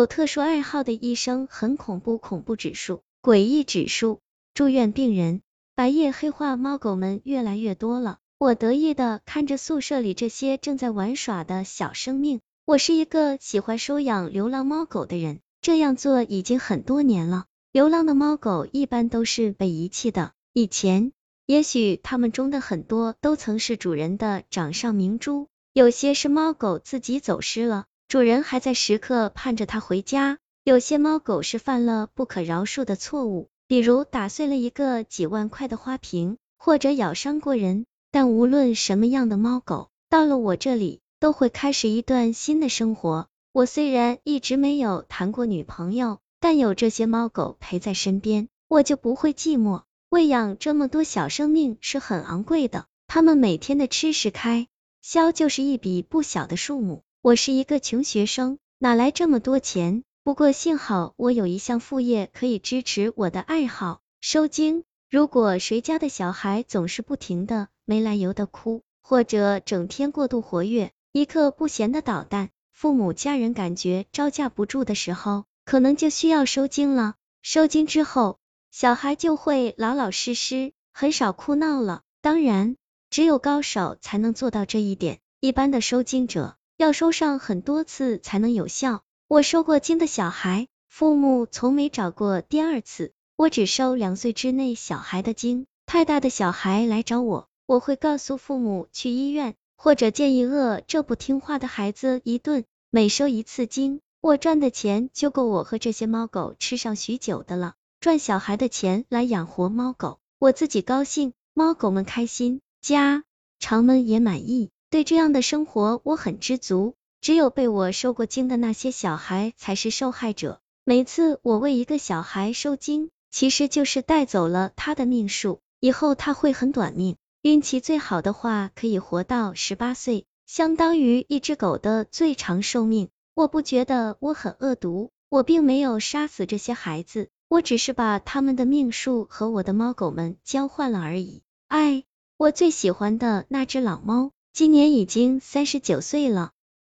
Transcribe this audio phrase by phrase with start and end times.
[0.00, 4.20] 有特殊爱好的医生很恐怖，恐怖指数、诡异指数，
[4.54, 5.42] 住院病人、
[5.74, 8.16] 白夜黑化猫狗们越来越多了。
[8.38, 12.40] 我得意的看着宿舍里这些正在玩耍的小生命。
[12.64, 17.44] 我是一个喜欢收养流浪猫狗的人，这样做已经很多年了。
[17.70, 21.12] 流浪的猫狗一般都是被遗弃的，以前
[21.44, 27.84] 也许它们中的很多都曾是主人的掌上明珠，有些是猫狗自己走失了。
[28.10, 30.38] 主人还在时刻盼着它回家。
[30.64, 37.86] 有些猫狗是犯了不可饶恕的错误，比如打碎了一个几万块的花瓶，或者咬伤过人。
[38.10, 43.28] 但无论什么样的猫狗，到了我这里，都会开始一段新的生活。
[43.52, 49.82] 我虽然一直没有谈过女朋友，但有这些猫狗陪在身边，我就不会寂寞。
[50.08, 54.66] 喂养这么多小生命是很昂贵的，它们每天的吃食开
[55.00, 57.04] 销就是一笔不小的数目。
[57.22, 60.04] 我是一个穷学生，哪来这么多钱？
[60.24, 64.84] 不过幸好我有一项副业可以支持我的爱好——收经。
[65.10, 77.16] 如果谁家的小孩总是不停的没来由的哭，或者整天过度活跃，一刻不闲的捣蛋，父母家人感觉招架不住的时候，可能就需要收经了。
[77.42, 78.38] 收经之后，
[78.70, 82.00] 小孩就会老老实实，很少哭闹了。
[82.22, 82.76] 当然，
[83.10, 86.56] 只有高手才能做到这一点，一般的收经者。
[86.80, 89.02] 要收上很多次才能有效。
[89.28, 93.12] 我收过经的小孩，父母从没找过第二次。
[93.36, 102.64] 我只收两岁之内小孩的经，太大的小孩来找我，我会告诉父母去医院，或者建议饿这不听话的孩子一顿。
[102.88, 107.74] 每收一次经，我赚的钱就够我和这些猫狗吃上许久的了。
[108.00, 113.22] 赚小孩的钱来养活猫狗，我自己高兴，猫狗们开心，家
[113.58, 114.70] 长们也满意。
[114.90, 120.60] 对这样的生活我很知足，只有被我收过经的那些小孩才是受害者。
[120.82, 133.10] 每次我为一个小孩收经，其实就是带走了他的命数，以后他会很短命，运气最好的话可以活到十八岁，相当于一只狗的最长寿命。
[133.34, 141.42] 我不觉得我很恶毒，我并没有杀死这些孩子，我只是把他们的命数和我的猫狗们交换了而已。
[141.68, 142.02] 哎，
[142.36, 144.32] 我最喜欢的那只老猫。
[144.52, 146.50] 今年已经三十九岁了，